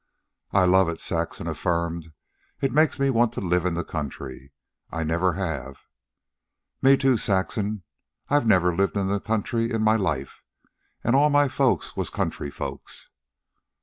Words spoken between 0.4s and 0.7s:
"I